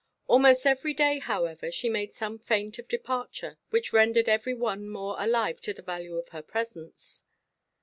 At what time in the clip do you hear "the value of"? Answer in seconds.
5.75-6.29